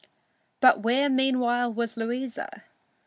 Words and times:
But 0.61 0.81
where, 0.81 1.11
meanwhile, 1.11 1.71
was 1.71 1.95
Louisa? 1.95 2.63